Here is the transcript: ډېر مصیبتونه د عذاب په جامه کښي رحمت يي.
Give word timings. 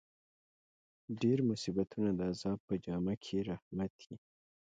ډېر 1.21 1.37
مصیبتونه 1.49 2.09
د 2.13 2.19
عذاب 2.31 2.59
په 2.67 2.73
جامه 2.85 3.13
کښي 3.23 3.39
رحمت 3.49 3.93
يي. 4.07 4.15